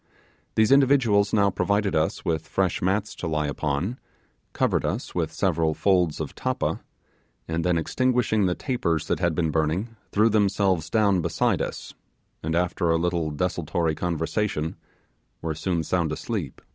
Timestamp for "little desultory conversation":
12.97-14.75